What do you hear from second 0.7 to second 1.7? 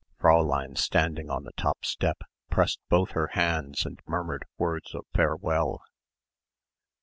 standing on the